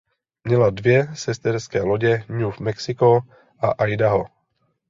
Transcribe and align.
Měla 0.43 0.69
dvě 0.69 1.07
sesterské 1.15 1.81
lodě 1.81 2.23
New 2.29 2.59
Mexico 2.59 3.19
a 3.79 3.85
Idaho. 3.85 4.25